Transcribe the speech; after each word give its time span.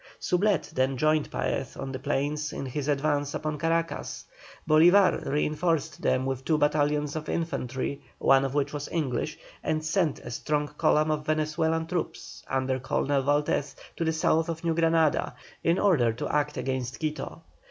Soublette 0.19 0.71
then 0.73 0.97
joined 0.97 1.29
Paez 1.29 1.77
on 1.77 1.91
the 1.91 1.99
plains 1.99 2.51
in 2.51 2.65
his 2.65 2.87
advance 2.87 3.35
upon 3.35 3.59
Caracas. 3.59 4.25
Bolívar 4.67 5.23
reinforced 5.27 6.01
them 6.01 6.25
with 6.25 6.43
two 6.43 6.57
battalions 6.57 7.15
of 7.15 7.29
infantry, 7.29 8.01
one 8.17 8.43
of 8.43 8.55
which 8.55 8.73
was 8.73 8.89
English, 8.91 9.37
and 9.63 9.85
sent 9.85 10.17
a 10.21 10.31
strong 10.31 10.67
column 10.69 11.11
of 11.11 11.27
Venezuelan 11.27 11.85
troops, 11.85 12.41
under 12.47 12.79
Colonel 12.79 13.21
Valdez, 13.21 13.75
to 13.95 14.03
the 14.03 14.11
south 14.11 14.49
of 14.49 14.63
New 14.63 14.73
Granada, 14.73 15.35
in 15.63 15.77
order 15.77 16.11
to 16.11 16.27
act 16.27 16.57
against 16.57 16.97
Quito. 16.99 17.43